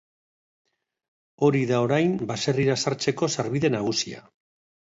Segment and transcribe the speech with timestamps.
[1.47, 4.27] Hori da orain baserrira sartzeko sarbide nagusia.